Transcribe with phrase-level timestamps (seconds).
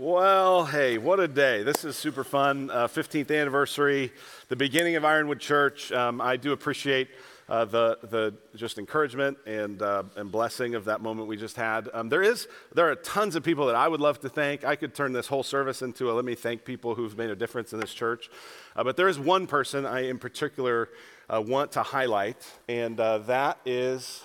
[0.00, 1.62] Well, hey, what a day.
[1.62, 2.70] This is super fun.
[2.70, 4.14] Uh, 15th anniversary,
[4.48, 5.92] the beginning of Ironwood Church.
[5.92, 7.08] Um, I do appreciate
[7.50, 11.90] uh, the, the just encouragement and, uh, and blessing of that moment we just had.
[11.92, 14.64] Um, there, is, there are tons of people that I would love to thank.
[14.64, 17.36] I could turn this whole service into a let me thank people who've made a
[17.36, 18.30] difference in this church.
[18.74, 20.88] Uh, but there is one person I, in particular,
[21.28, 24.24] uh, want to highlight, and uh, that is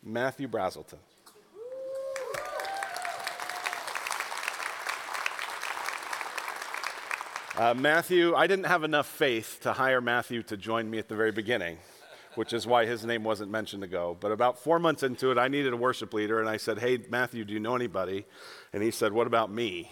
[0.00, 0.98] Matthew Brazelton.
[7.58, 11.16] Uh, Matthew, I didn't have enough faith to hire Matthew to join me at the
[11.16, 11.78] very beginning,
[12.36, 14.16] which is why his name wasn't mentioned to go.
[14.20, 17.00] But about four months into it, I needed a worship leader, and I said, Hey,
[17.10, 18.26] Matthew, do you know anybody?
[18.72, 19.90] And he said, What about me?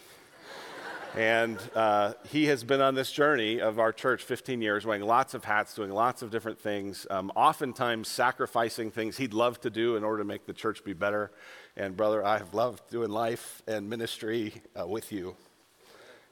[1.16, 5.34] and uh, he has been on this journey of our church 15 years, wearing lots
[5.34, 9.96] of hats, doing lots of different things, um, oftentimes sacrificing things he'd love to do
[9.96, 11.32] in order to make the church be better.
[11.76, 15.34] And, brother, I have loved doing life and ministry uh, with you.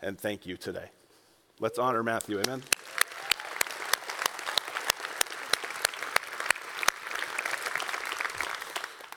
[0.00, 0.90] And thank you today.
[1.60, 2.40] Let's honor Matthew.
[2.40, 2.62] Amen.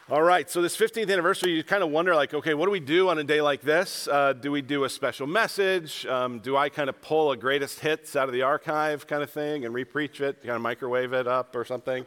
[0.10, 2.80] All right, so this 15th anniversary, you kind of wonder, like, okay, what do we
[2.80, 4.08] do on a day like this?
[4.08, 6.06] Uh, do we do a special message?
[6.06, 9.30] Um, do I kind of pull a greatest hits out of the archive kind of
[9.30, 12.06] thing and repreach it, kind of microwave it up or something?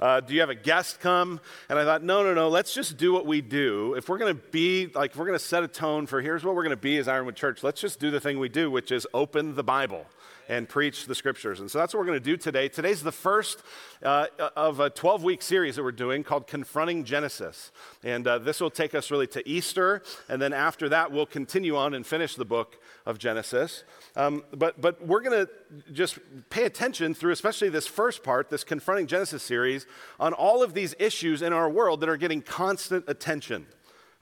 [0.00, 1.40] Uh, do you have a guest come?
[1.68, 3.94] And I thought, no, no, no, let's just do what we do.
[3.94, 6.44] If we're going to be, like, if we're going to set a tone for here's
[6.44, 8.70] what we're going to be as Ironwood Church, let's just do the thing we do,
[8.70, 10.06] which is open the Bible
[10.50, 11.60] and preach the scriptures.
[11.60, 12.68] And so that's what we're going to do today.
[12.68, 13.62] Today's the first
[14.02, 17.70] uh, of a 12 week series that we're doing called Confronting Genesis.
[18.02, 20.02] And uh, this will take us really to Easter.
[20.28, 23.84] And then after that, we'll continue on and finish the book of Genesis.
[24.16, 26.18] Um, but, but we're going to just
[26.50, 29.86] pay attention through, especially this first part, this Confronting Genesis series,
[30.18, 33.66] on all of these issues in our world that are getting constant attention.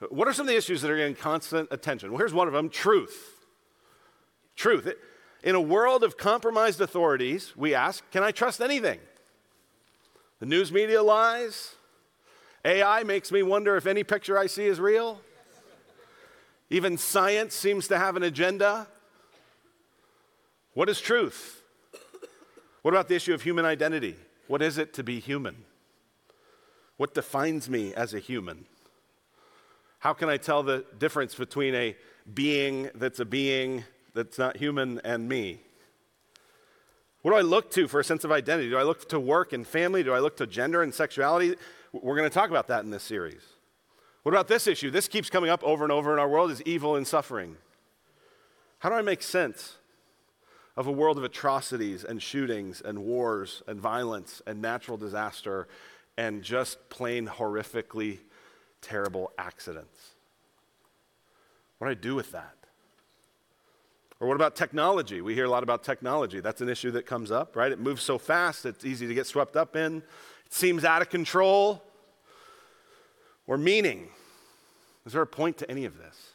[0.09, 2.11] What are some of the issues that are getting constant attention?
[2.11, 3.47] Well, here's one of them truth.
[4.55, 4.85] Truth.
[4.85, 4.99] It,
[5.43, 8.99] in a world of compromised authorities, we ask, can I trust anything?
[10.39, 11.75] The news media lies.
[12.65, 15.21] AI makes me wonder if any picture I see is real.
[16.69, 18.87] Even science seems to have an agenda.
[20.73, 21.61] What is truth?
[22.81, 24.15] What about the issue of human identity?
[24.47, 25.65] What is it to be human?
[26.97, 28.65] What defines me as a human?
[29.99, 31.95] How can I tell the difference between a
[32.33, 33.83] being that's a being
[34.13, 35.61] that's not human and me?
[37.21, 38.69] What do I look to for a sense of identity?
[38.69, 40.03] Do I look to work and family?
[40.03, 41.55] Do I look to gender and sexuality?
[41.91, 43.41] We're going to talk about that in this series.
[44.23, 44.91] What about this issue?
[44.91, 47.57] This keeps coming up over and over in our world is evil and suffering.
[48.79, 49.75] How do I make sense
[50.77, 55.67] of a world of atrocities and shootings and wars and violence and natural disaster
[56.17, 58.19] and just plain horrifically
[58.81, 60.11] terrible accidents?
[61.77, 62.58] What do I do with that?
[64.19, 65.21] Or what about technology?
[65.21, 66.41] We hear a lot about technology.
[66.41, 67.71] That's an issue that comes up, right?
[67.71, 69.97] It moves so fast, it's easy to get swept up in.
[70.45, 71.83] It seems out of control.
[73.47, 74.09] Or meaning.
[75.05, 76.33] Is there a point to any of this?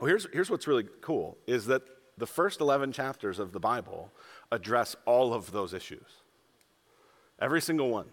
[0.00, 1.82] Well, here's, here's what's really cool is that
[2.16, 4.12] the first 11 chapters of the Bible
[4.50, 6.06] address all of those issues.
[7.40, 8.06] Every single one.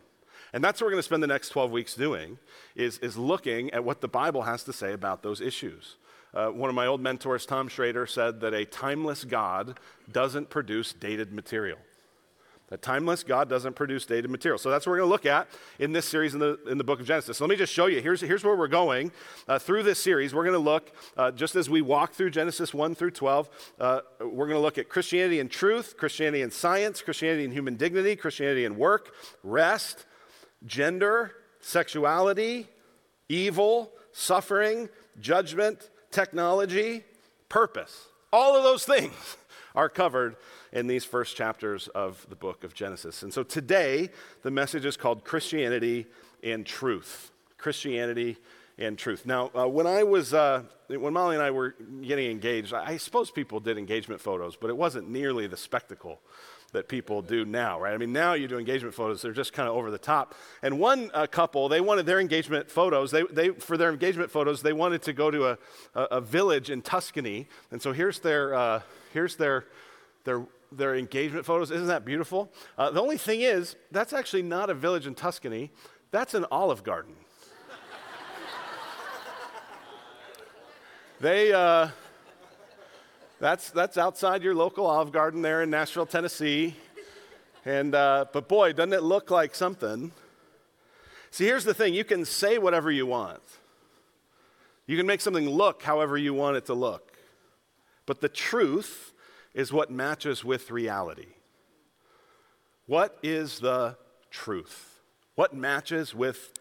[0.54, 2.38] And that's what we're going to spend the next 12 weeks doing
[2.76, 5.98] is, is looking at what the Bible has to say about those issues.
[6.36, 9.80] Uh, one of my old mentors, Tom Schrader, said that a timeless God
[10.12, 11.78] doesn't produce dated material.
[12.72, 14.58] A timeless God doesn't produce dated material.
[14.58, 15.48] So that's what we're going to look at
[15.78, 17.38] in this series in the, in the book of Genesis.
[17.38, 18.02] So let me just show you.
[18.02, 19.12] Here's, here's where we're going.
[19.48, 22.74] Uh, through this series, we're going to look, uh, just as we walk through Genesis
[22.74, 27.04] 1 through 12, uh, we're going to look at Christianity and truth, Christianity and science,
[27.04, 29.14] Christianity and human dignity, Christianity and work,
[29.44, 30.08] rest,
[30.66, 32.68] gender, sexuality,
[33.30, 37.04] evil, suffering, judgment, technology,
[37.50, 38.08] purpose.
[38.32, 39.38] All of those things
[39.76, 40.38] are covered
[40.72, 43.22] in these first chapters of the book of Genesis.
[43.22, 44.10] And so today,
[44.42, 46.08] the message is called Christianity
[46.42, 47.32] and Truth.
[47.58, 48.38] Christianity
[48.78, 49.26] and truth.
[49.26, 53.32] Now, uh, when I was, uh, when Molly and I were getting engaged, I suppose
[53.32, 56.20] people did engagement photos, but it wasn't nearly the spectacle
[56.76, 57.94] that people do now, right?
[57.94, 60.36] I mean, now you do engagement photos, they're just kind of over the top.
[60.62, 64.62] And one uh, couple, they wanted their engagement photos, they, they, for their engagement photos,
[64.62, 65.58] they wanted to go to a,
[65.96, 67.48] a, a village in Tuscany.
[67.72, 68.82] And so here's their, uh,
[69.14, 69.66] here's their,
[70.24, 71.72] their, their engagement photos.
[71.72, 72.52] Isn't that beautiful?
[72.78, 75.72] Uh, the only thing is, that's actually not a village in Tuscany,
[76.12, 77.16] that's an olive garden.
[81.20, 81.90] they, uh,
[83.40, 86.76] that's, that's outside your local Olive Garden there in Nashville, Tennessee.
[87.66, 90.12] And, uh, but boy, doesn't it look like something?
[91.32, 93.42] See, here's the thing you can say whatever you want,
[94.88, 97.12] you can make something look however you want it to look.
[98.06, 99.14] but the truth
[99.54, 101.28] is what matches with reality.
[102.88, 103.98] What is the
[104.30, 105.02] truth?
[105.36, 106.54] What matches with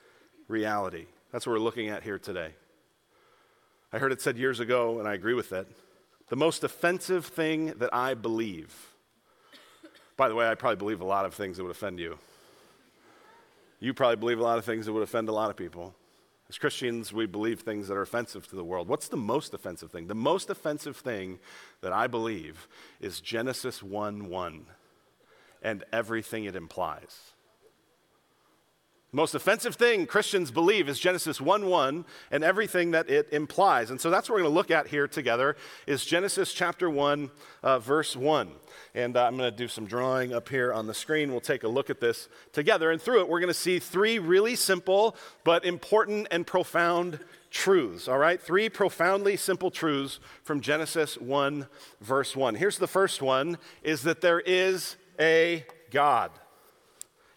[0.48, 1.06] reality?
[1.30, 2.54] That's what we're looking at here today.
[3.92, 5.68] I heard it said years ago, and I agree with it.
[6.28, 8.74] The most offensive thing that I believe,
[10.16, 12.18] by the way, I probably believe a lot of things that would offend you.
[13.78, 15.94] You probably believe a lot of things that would offend a lot of people.
[16.48, 18.88] As Christians, we believe things that are offensive to the world.
[18.88, 20.06] What's the most offensive thing?
[20.06, 21.38] The most offensive thing
[21.82, 22.68] that I believe
[23.00, 24.66] is Genesis 1 1
[25.62, 27.33] and everything it implies.
[29.14, 33.90] The most offensive thing Christians believe is Genesis 1 1 and everything that it implies.
[33.92, 35.54] And so that's what we're going to look at here together
[35.86, 37.30] is Genesis chapter 1,
[37.62, 38.50] uh, verse 1.
[38.92, 41.30] And uh, I'm going to do some drawing up here on the screen.
[41.30, 42.90] We'll take a look at this together.
[42.90, 45.14] And through it, we're going to see three really simple
[45.44, 47.20] but important and profound
[47.52, 48.42] truths, all right?
[48.42, 51.68] Three profoundly simple truths from Genesis 1,
[52.00, 52.56] verse 1.
[52.56, 56.32] Here's the first one is that there is a God.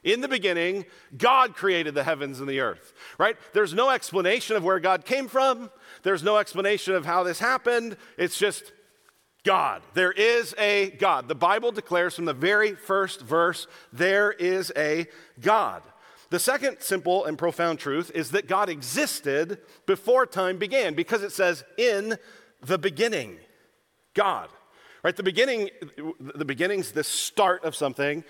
[0.07, 0.85] In the beginning,
[1.17, 3.35] God created the heavens and the earth, right?
[3.51, 5.69] There's no explanation of where God came from.
[6.03, 7.97] There's no explanation of how this happened.
[8.17, 8.71] It's just
[9.43, 9.81] God.
[9.95, 11.27] There is a God.
[11.27, 15.07] The Bible declares from the very first verse there is a
[15.41, 15.83] God.
[16.29, 21.33] The second simple and profound truth is that God existed before time began because it
[21.33, 22.17] says in
[22.61, 23.39] the beginning.
[24.13, 24.47] God.
[25.03, 25.15] Right?
[25.15, 25.69] The beginning
[26.19, 28.23] the beginning's the start of something,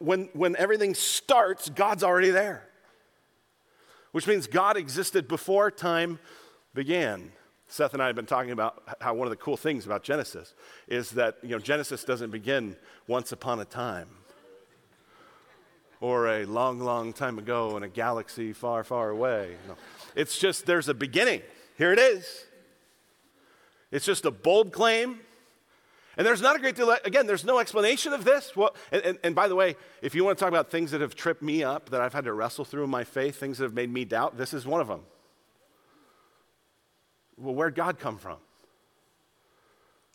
[0.00, 2.66] when when everything starts, God's already there.
[4.12, 6.18] Which means God existed before time
[6.74, 7.30] began.
[7.68, 10.54] Seth and I have been talking about how one of the cool things about Genesis
[10.88, 12.74] is that you know Genesis doesn't begin
[13.06, 14.08] once upon a time
[16.00, 19.56] or a long, long time ago in a galaxy far, far away.
[19.68, 19.76] No.
[20.16, 21.42] It's just there's a beginning.
[21.76, 22.46] Here it is.
[23.90, 25.20] It's just a bold claim.
[26.20, 28.54] And there's not a great deal, again, there's no explanation of this.
[28.54, 31.00] Well, and, and, and by the way, if you want to talk about things that
[31.00, 33.64] have tripped me up, that I've had to wrestle through in my faith, things that
[33.64, 35.00] have made me doubt, this is one of them.
[37.38, 38.36] Well, where'd God come from?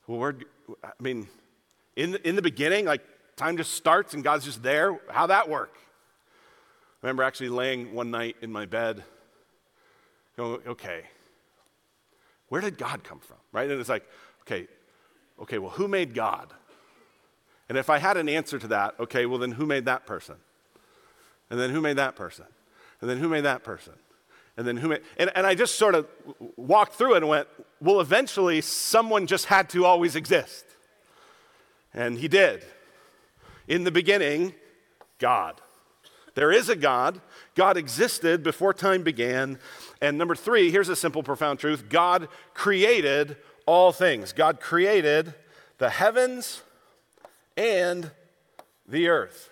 [0.06, 0.36] Well, where
[0.84, 1.28] I mean,
[1.96, 3.02] in the, in the beginning, like
[3.36, 5.00] time just starts and God's just there.
[5.10, 5.74] How'd that work?
[7.02, 9.04] I remember actually laying one night in my bed,
[10.38, 11.02] going, okay,
[12.50, 13.38] where did God come from?
[13.52, 13.72] Right?
[13.72, 14.08] And it's like,
[14.42, 14.68] okay,
[15.42, 16.54] okay, well, who made God?
[17.68, 20.36] And if I had an answer to that, okay, well, then who made that person?
[21.50, 22.46] And then who made that person?
[23.02, 23.94] And then who made that person?
[24.58, 26.08] And then who made, and, and I just sort of
[26.56, 27.48] walked through it and went,
[27.82, 30.66] well, eventually someone just had to always exist.
[31.94, 32.64] And he did.
[33.68, 34.54] In the beginning,
[35.20, 35.62] God.
[36.36, 37.22] There is a God.
[37.56, 39.58] God existed before time began.
[40.02, 44.34] And number three, here's a simple, profound truth God created all things.
[44.34, 45.34] God created
[45.78, 46.62] the heavens
[47.58, 48.12] and
[48.88, 49.50] the earth.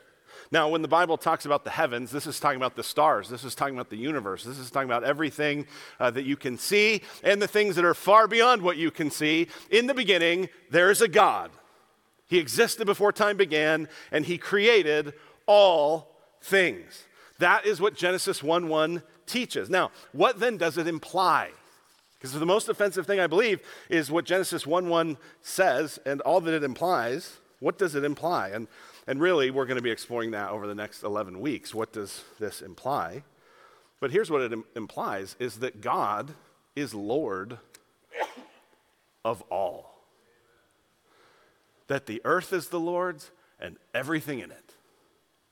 [0.52, 3.28] Now, when the Bible talks about the heavens, this is talking about the stars.
[3.28, 4.44] This is talking about the universe.
[4.44, 5.66] This is talking about everything
[6.00, 9.10] uh, that you can see and the things that are far beyond what you can
[9.10, 9.48] see.
[9.72, 11.50] In the beginning, there is a God.
[12.28, 15.14] He existed before time began, and He created
[15.48, 17.06] all things.
[17.40, 19.70] That is what Genesis 1 1 teaches.
[19.70, 21.52] Now, what then does it imply?
[22.18, 23.60] Because the most offensive thing I believe
[23.90, 27.40] is what Genesis 1 1 says and all that it implies.
[27.60, 28.50] What does it imply?
[28.50, 28.68] And
[29.08, 31.74] and really, we're going to be exploring that over the next 11 weeks.
[31.74, 33.24] What does this imply?
[34.00, 36.34] But here's what it Im- implies is that God
[36.76, 37.58] is Lord
[39.26, 40.06] of all.
[41.88, 44.74] That the earth is the Lord's and everything in it.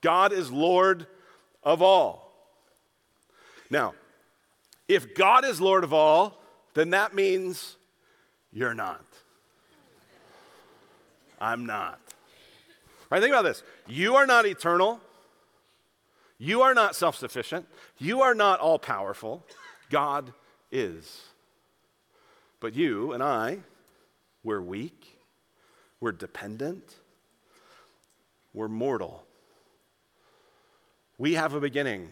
[0.02, 1.08] God is Lord
[1.64, 2.31] of all.
[3.72, 3.94] Now,
[4.88, 6.38] if God is Lord of all,
[6.74, 7.78] then that means
[8.52, 9.06] you're not.
[11.40, 12.00] I'm not.
[13.10, 13.22] Right?
[13.22, 13.64] Think about this.
[13.88, 15.00] You are not eternal.
[16.38, 17.66] You are not self sufficient.
[17.98, 19.46] You are not all powerful.
[19.90, 20.34] God
[20.72, 21.22] is.
[22.60, 23.60] But you and I,
[24.44, 25.20] we're weak.
[26.00, 26.96] We're dependent.
[28.54, 29.24] We're mortal.
[31.18, 32.10] We have a beginning.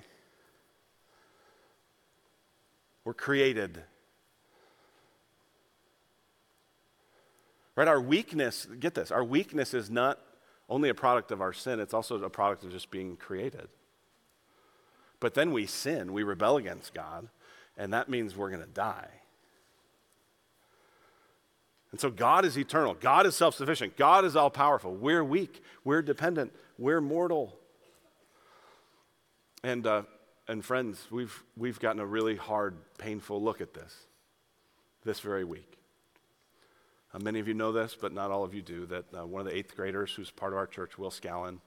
[3.09, 3.81] We're created.
[7.75, 7.87] Right?
[7.87, 10.19] Our weakness, get this, our weakness is not
[10.69, 13.67] only a product of our sin, it's also a product of just being created.
[15.19, 17.29] But then we sin, we rebel against God,
[17.75, 19.09] and that means we're going to die.
[21.89, 22.93] And so God is eternal.
[22.93, 23.97] God is self sufficient.
[23.97, 24.93] God is all powerful.
[24.93, 25.63] We're weak.
[25.83, 26.53] We're dependent.
[26.77, 27.57] We're mortal.
[29.63, 30.03] And, uh,
[30.49, 33.95] and friends, we've, we've gotten a really hard, painful look at this
[35.05, 35.77] this very week.
[37.13, 39.39] Uh, many of you know this, but not all of you do, that uh, one
[39.39, 41.59] of the eighth graders who's part of our church, Will Scallon,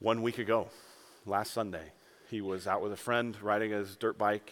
[0.00, 0.68] one week ago,
[1.26, 1.92] last Sunday,
[2.30, 4.50] he was out with a friend riding his dirt bike,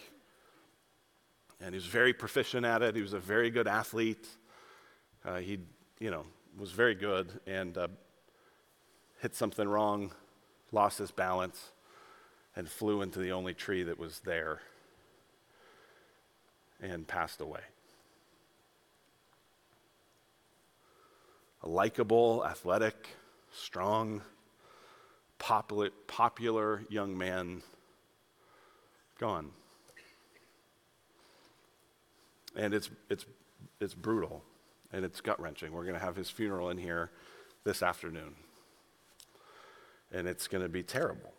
[1.59, 2.95] and he was very proficient at it.
[2.95, 4.27] He was a very good athlete.
[5.25, 5.59] Uh, he,
[5.99, 6.25] you know,
[6.57, 7.87] was very good and uh,
[9.19, 10.11] hit something wrong,
[10.71, 11.71] lost his balance,
[12.59, 14.59] and flew into the only tree that was there
[16.81, 17.61] and passed away.
[21.63, 23.07] A likable, athletic,
[23.53, 24.21] strong,
[25.37, 27.63] popular, popular young man
[29.19, 29.51] gone.
[32.57, 33.25] And it's, it's,
[33.79, 34.43] it's brutal
[34.91, 35.71] and it's gut wrenching.
[35.71, 37.09] We're going to have his funeral in here
[37.63, 38.35] this afternoon.
[40.11, 41.31] And it's going to be terrible.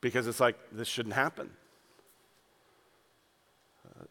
[0.00, 1.50] Because it's like, this shouldn't happen.
[3.86, 4.04] Uh,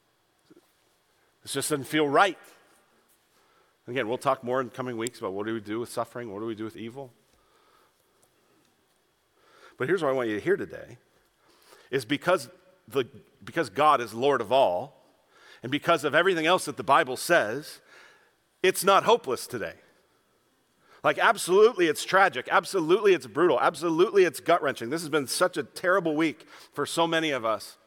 [1.43, 2.37] this just doesn't feel right.
[3.87, 6.39] Again, we'll talk more in coming weeks about what do we do with suffering, what
[6.39, 7.11] do we do with evil.
[9.77, 10.97] But here's what I want you to hear today
[11.89, 12.49] is because,
[12.87, 13.05] the,
[13.43, 14.95] because God is Lord of all,
[15.63, 17.79] and because of everything else that the Bible says,
[18.61, 19.73] it's not hopeless today.
[21.03, 22.49] Like, absolutely, it's tragic.
[22.51, 23.59] Absolutely, it's brutal.
[23.59, 24.89] Absolutely, it's gut wrenching.
[24.89, 27.77] This has been such a terrible week for so many of us.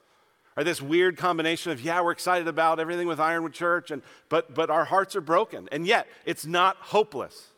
[0.56, 4.54] Or this weird combination of, yeah, we're excited about everything with Ironwood Church, and, but,
[4.54, 5.68] but our hearts are broken.
[5.72, 7.48] And yet, it's not hopeless.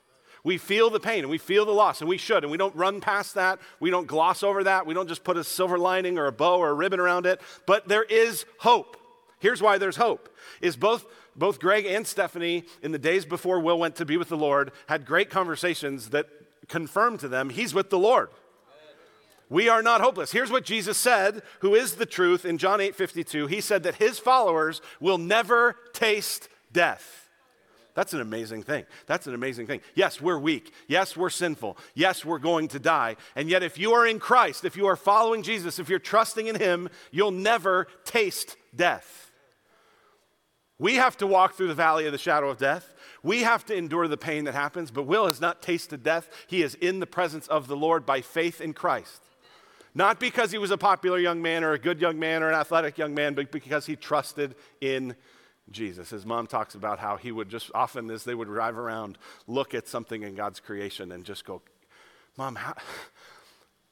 [0.44, 2.74] We feel the pain and we feel the loss, and we should, and we don't
[2.76, 3.58] run past that.
[3.80, 4.86] We don't gloss over that.
[4.86, 7.40] We don't just put a silver lining or a bow or a ribbon around it.
[7.66, 8.96] But there is hope.
[9.38, 10.28] Here's why there's hope.
[10.60, 11.04] Is both
[11.36, 14.72] both Greg and Stephanie in the days before Will went to be with the Lord
[14.86, 16.26] had great conversations that
[16.68, 18.28] confirmed to them he's with the Lord.
[19.50, 20.32] We are not hopeless.
[20.32, 23.46] Here's what Jesus said, who is the truth in John 8 52.
[23.46, 27.28] He said that his followers will never taste death.
[27.94, 28.86] That's an amazing thing.
[29.06, 29.80] That's an amazing thing.
[29.94, 30.72] Yes, we're weak.
[30.88, 31.78] Yes, we're sinful.
[31.94, 33.16] Yes, we're going to die.
[33.36, 36.48] And yet, if you are in Christ, if you are following Jesus, if you're trusting
[36.48, 39.23] in Him, you'll never taste death.
[40.78, 42.94] We have to walk through the valley of the shadow of death.
[43.22, 46.28] We have to endure the pain that happens, but Will has not tasted death.
[46.46, 49.22] He is in the presence of the Lord by faith in Christ.
[49.94, 52.54] Not because he was a popular young man or a good young man or an
[52.54, 55.14] athletic young man, but because he trusted in
[55.70, 56.10] Jesus.
[56.10, 59.16] His mom talks about how he would just often, as they would drive around,
[59.46, 61.62] look at something in God's creation and just go,
[62.36, 62.74] Mom, how,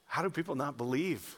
[0.07, 1.37] how do people not believe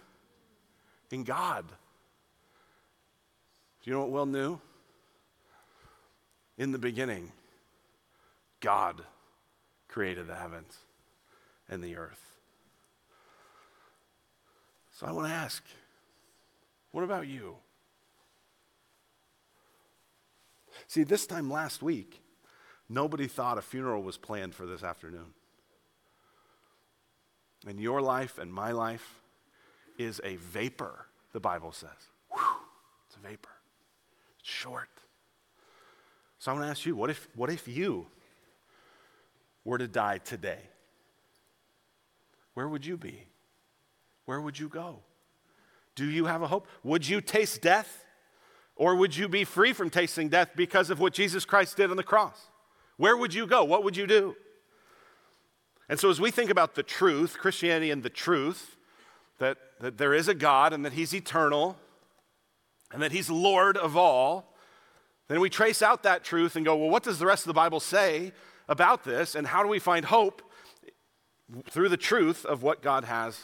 [1.10, 1.66] in God?
[1.68, 4.58] Do you know what Will knew?
[6.56, 7.32] In the beginning,
[8.60, 9.02] God
[9.88, 10.76] created the heavens
[11.68, 12.20] and the earth.
[14.92, 15.62] So I want to ask
[16.92, 17.56] what about you?
[20.86, 22.22] See, this time last week,
[22.88, 25.34] nobody thought a funeral was planned for this afternoon.
[27.66, 29.20] And your life and my life
[29.98, 31.90] is a vapor, the Bible says.
[32.30, 32.40] Whew,
[33.08, 33.50] it's a vapor.
[34.38, 34.88] It's short.
[36.44, 38.06] So I want to ask you what if, what if you
[39.64, 40.58] were to die today?
[42.52, 43.28] Where would you be?
[44.26, 44.98] Where would you go?
[45.94, 46.68] Do you have a hope?
[46.82, 48.04] Would you taste death?
[48.76, 51.96] Or would you be free from tasting death because of what Jesus Christ did on
[51.96, 52.38] the cross?
[52.98, 53.64] Where would you go?
[53.64, 54.36] What would you do?
[55.88, 58.76] And so, as we think about the truth, Christianity and the truth,
[59.38, 61.78] that, that there is a God and that He's eternal
[62.92, 64.53] and that He's Lord of all,
[65.28, 67.54] then we trace out that truth and go, well, what does the rest of the
[67.54, 68.32] Bible say
[68.68, 69.34] about this?
[69.34, 70.42] And how do we find hope
[71.70, 73.38] through the truth of what God has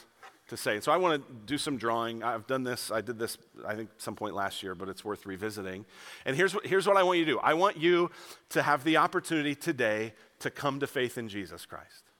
[0.49, 0.75] to say?
[0.75, 2.23] And so I want to do some drawing.
[2.23, 5.25] I've done this, I did this, I think, some point last year, but it's worth
[5.25, 5.85] revisiting.
[6.25, 8.11] And here's what, here's what I want you to do I want you
[8.49, 12.10] to have the opportunity today to come to faith in Jesus Christ.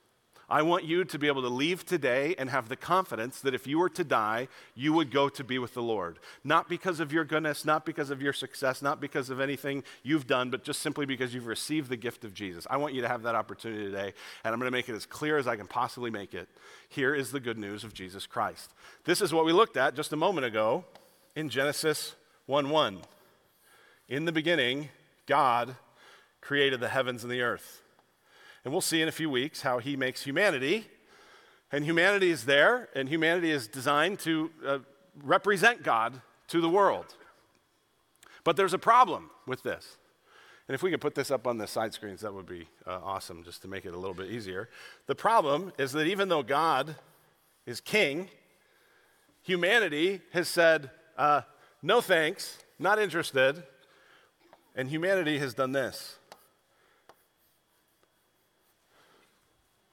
[0.51, 3.65] I want you to be able to leave today and have the confidence that if
[3.65, 6.19] you were to die, you would go to be with the Lord.
[6.43, 10.27] Not because of your goodness, not because of your success, not because of anything you've
[10.27, 12.67] done, but just simply because you've received the gift of Jesus.
[12.69, 15.05] I want you to have that opportunity today, and I'm going to make it as
[15.05, 16.49] clear as I can possibly make it.
[16.89, 18.73] Here is the good news of Jesus Christ.
[19.05, 20.83] This is what we looked at just a moment ago
[21.33, 22.13] in Genesis
[22.47, 22.99] 1 1.
[24.09, 24.89] In the beginning,
[25.27, 25.77] God
[26.41, 27.81] created the heavens and the earth.
[28.63, 30.87] And we'll see in a few weeks how he makes humanity.
[31.71, 34.79] And humanity is there, and humanity is designed to uh,
[35.23, 37.15] represent God to the world.
[38.43, 39.97] But there's a problem with this.
[40.67, 42.99] And if we could put this up on the side screens, that would be uh,
[43.03, 44.69] awesome just to make it a little bit easier.
[45.07, 46.95] The problem is that even though God
[47.65, 48.29] is king,
[49.41, 51.41] humanity has said, uh,
[51.81, 53.63] no thanks, not interested.
[54.75, 56.17] And humanity has done this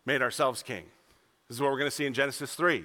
[0.08, 0.84] made ourselves king.
[1.48, 2.84] This is what we're going to see in Genesis 3.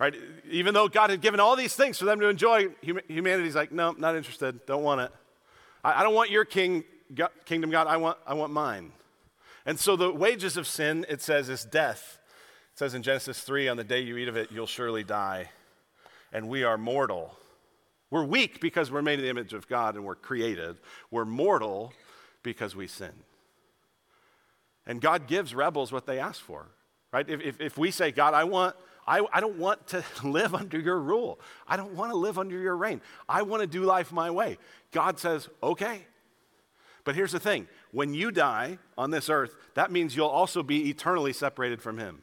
[0.00, 0.14] Right?
[0.50, 3.92] Even though God had given all these things for them to enjoy, humanity's like, no,
[3.92, 5.12] not interested, don't want it.
[5.84, 6.82] I, I don't want your king,
[7.14, 8.92] God, kingdom, God, I want, I want mine.
[9.66, 12.18] And so the wages of sin, it says, is death.
[12.72, 15.50] It says in Genesis 3, on the day you eat of it, you'll surely die.
[16.32, 17.36] And we are mortal.
[18.10, 20.76] We're weak because we're made in the image of God and we're created.
[21.10, 21.92] We're mortal
[22.42, 23.12] because we sin.
[24.86, 26.66] And God gives rebels what they ask for,
[27.12, 27.28] right?
[27.28, 28.76] If, if, if we say, God, I want,
[29.06, 31.40] I, I don't want to live under your rule.
[31.66, 33.00] I don't want to live under your reign.
[33.28, 34.58] I want to do life my way.
[34.92, 36.02] God says, okay.
[37.04, 40.90] But here's the thing when you die on this earth, that means you'll also be
[40.90, 42.22] eternally separated from Him.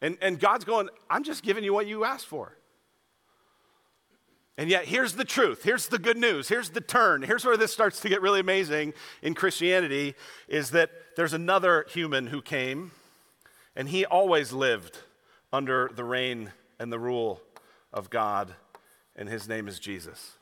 [0.00, 2.56] And, and God's going, I'm just giving you what you asked for.
[4.58, 5.62] And yet, here's the truth.
[5.62, 6.48] Here's the good news.
[6.48, 7.22] Here's the turn.
[7.22, 8.92] Here's where this starts to get really amazing
[9.22, 10.14] in Christianity
[10.46, 12.90] is that there's another human who came,
[13.74, 14.98] and he always lived
[15.52, 17.40] under the reign and the rule
[17.92, 18.54] of God,
[19.16, 20.32] and his name is Jesus.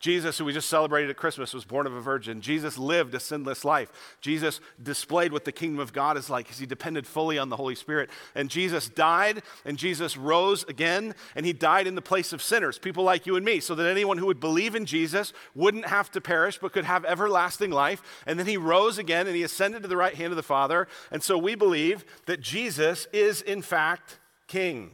[0.00, 2.40] Jesus, who we just celebrated at Christmas, was born of a virgin.
[2.40, 4.16] Jesus lived a sinless life.
[4.22, 7.56] Jesus displayed what the kingdom of God is like because he depended fully on the
[7.56, 8.08] Holy Spirit.
[8.34, 12.78] And Jesus died, and Jesus rose again, and he died in the place of sinners,
[12.78, 16.10] people like you and me, so that anyone who would believe in Jesus wouldn't have
[16.12, 18.02] to perish but could have everlasting life.
[18.26, 20.88] And then he rose again, and he ascended to the right hand of the Father.
[21.10, 24.92] And so we believe that Jesus is, in fact, King.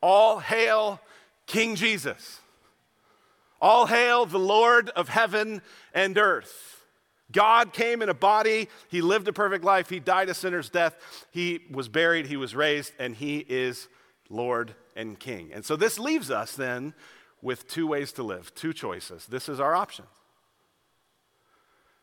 [0.00, 1.00] All hail
[1.46, 2.40] King Jesus.
[3.64, 5.62] All hail the Lord of heaven
[5.94, 6.84] and earth.
[7.32, 8.68] God came in a body.
[8.88, 9.88] He lived a perfect life.
[9.88, 10.94] He died a sinner's death.
[11.30, 12.26] He was buried.
[12.26, 13.88] He was raised, and He is
[14.28, 15.50] Lord and King.
[15.50, 16.92] And so this leaves us then
[17.40, 19.24] with two ways to live, two choices.
[19.24, 20.04] This is our option.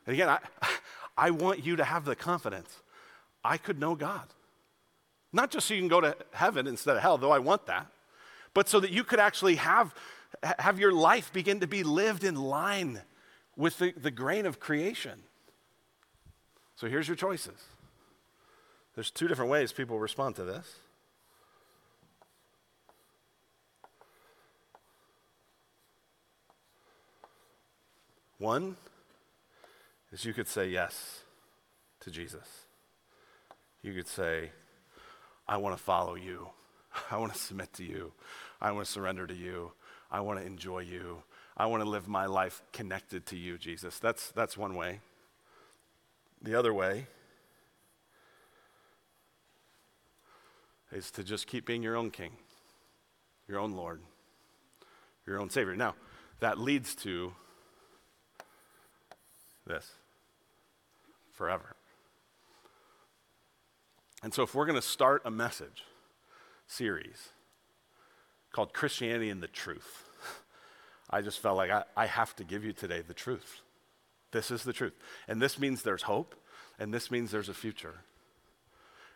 [0.07, 0.39] And again, I,
[1.15, 2.75] I want you to have the confidence
[3.43, 4.25] I could know God.
[5.31, 7.85] Not just so you can go to heaven instead of hell, though I want that,
[8.55, 9.93] but so that you could actually have
[10.59, 13.01] have your life begin to be lived in line
[13.55, 15.23] with the, the grain of creation.
[16.75, 17.59] So here's your choices.
[18.95, 20.67] There's two different ways people respond to this.
[28.37, 28.75] One
[30.11, 31.19] is you could say yes
[31.99, 32.65] to Jesus.
[33.83, 34.49] You could say,
[35.47, 36.49] I want to follow you.
[37.11, 38.11] I want to submit to you.
[38.59, 39.73] I want to surrender to you.
[40.11, 41.23] I want to enjoy you.
[41.55, 43.99] I want to live my life connected to you, Jesus.
[43.99, 44.99] That's, that's one way.
[46.41, 47.07] The other way
[50.91, 52.31] is to just keep being your own king,
[53.47, 54.01] your own Lord,
[55.25, 55.75] your own Savior.
[55.75, 55.95] Now,
[56.39, 57.33] that leads to
[59.65, 59.91] this
[61.31, 61.75] forever.
[64.23, 65.83] And so, if we're going to start a message
[66.67, 67.29] series,
[68.51, 70.09] called Christianity and the Truth.
[71.09, 73.61] I just felt like I, I have to give you today the truth.
[74.31, 74.93] This is the truth.
[75.27, 76.35] And this means there's hope,
[76.79, 77.95] and this means there's a future.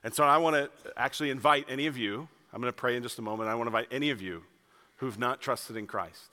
[0.03, 3.03] And so I want to actually invite any of you, I'm going to pray in
[3.03, 3.49] just a moment.
[3.49, 4.43] I want to invite any of you
[4.97, 6.29] who've not trusted in Christ,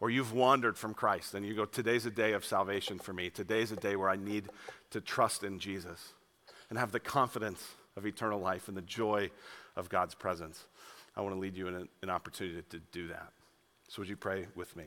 [0.00, 3.30] or you've wandered from Christ, and you go, Today's a day of salvation for me.
[3.30, 4.48] Today's a day where I need
[4.90, 6.12] to trust in Jesus
[6.68, 7.64] and have the confidence
[7.96, 9.30] of eternal life and the joy
[9.76, 10.64] of God's presence.
[11.16, 13.32] I want to lead you in an, opportunity to do that.
[13.88, 14.84] So, would you pray with me?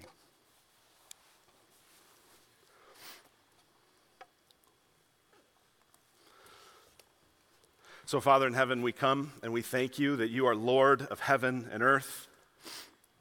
[8.06, 11.20] So, Father in heaven, we come and we thank you that you are Lord of
[11.20, 12.28] heaven and earth.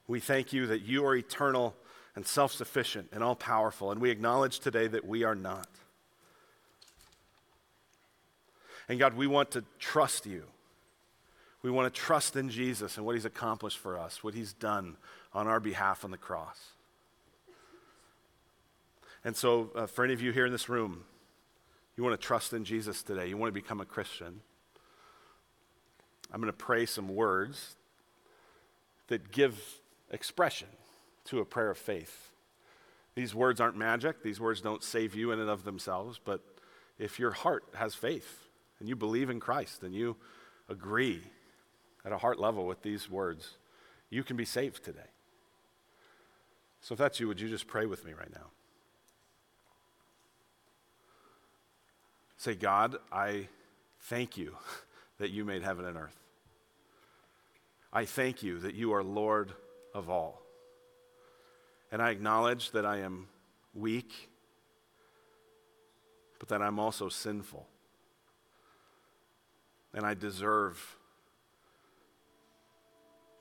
[0.08, 1.74] We thank you that you are eternal
[2.14, 5.68] and self sufficient and all powerful, and we acknowledge today that we are not.
[8.88, 10.44] And God, we want to trust you.
[11.66, 14.96] We want to trust in Jesus and what he's accomplished for us, what he's done
[15.34, 16.60] on our behalf on the cross.
[19.24, 21.02] And so, uh, for any of you here in this room,
[21.96, 24.42] you want to trust in Jesus today, you want to become a Christian,
[26.32, 27.74] I'm going to pray some words
[29.08, 29.60] that give
[30.12, 30.68] expression
[31.24, 32.30] to a prayer of faith.
[33.16, 36.42] These words aren't magic, these words don't save you in and of themselves, but
[36.96, 38.46] if your heart has faith
[38.78, 40.14] and you believe in Christ and you
[40.68, 41.24] agree
[42.06, 43.56] at a heart level with these words,
[44.08, 45.10] you can be saved today.
[46.80, 48.46] So if that's you, would you just pray with me right now?
[52.36, 53.48] Say, God, I
[54.02, 54.54] thank you
[55.18, 56.16] that you made heaven and earth.
[57.92, 59.52] I thank you that you are Lord
[59.92, 60.42] of all.
[61.90, 63.26] And I acknowledge that I am
[63.74, 64.28] weak,
[66.38, 67.66] but that I'm also sinful.
[69.92, 70.96] And I deserve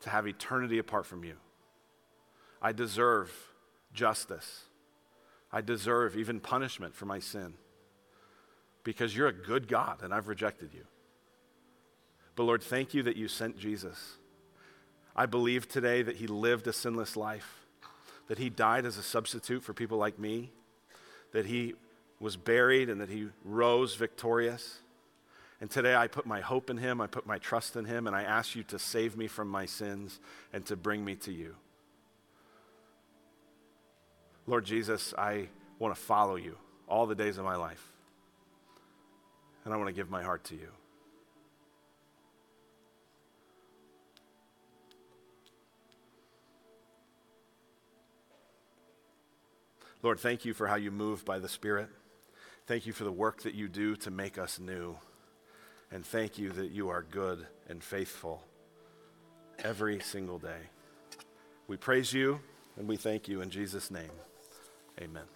[0.06, 1.34] to have eternity apart from you.
[2.62, 3.32] I deserve
[3.92, 4.66] justice.
[5.52, 7.56] I deserve even punishment for my sin
[8.84, 10.86] because you're a good God and I've rejected you.
[12.36, 14.18] But Lord, thank you that you sent Jesus.
[15.16, 17.66] I believe today that he lived a sinless life,
[18.28, 20.52] that he died as a substitute for people like me,
[21.32, 21.74] that he
[22.20, 24.82] was buried and that he rose victorious.
[25.62, 28.16] And today I put my hope in him, I put my trust in him, and
[28.16, 30.20] I ask you to save me from my sins
[30.52, 31.56] and to bring me to you.
[34.48, 35.48] Lord Jesus, I
[35.80, 37.92] want to follow you all the days of my life.
[39.64, 40.68] And I want to give my heart to you.
[50.04, 51.90] Lord, thank you for how you move by the Spirit.
[52.68, 54.98] Thank you for the work that you do to make us new.
[55.92, 58.44] And thank you that you are good and faithful
[59.60, 60.70] every single day.
[61.68, 62.40] We praise you
[62.78, 64.12] and we thank you in Jesus' name.
[65.00, 65.35] Amen.